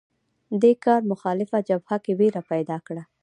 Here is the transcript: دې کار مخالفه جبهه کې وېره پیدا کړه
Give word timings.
دې 0.61 0.73
کار 0.85 1.01
مخالفه 1.11 1.57
جبهه 1.69 1.97
کې 2.03 2.11
وېره 2.19 2.41
پیدا 2.51 2.77
کړه 2.87 3.03